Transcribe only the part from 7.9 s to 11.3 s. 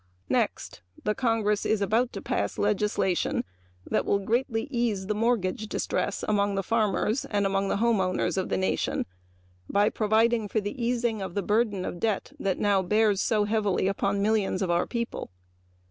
owners of the nation, by providing for the easing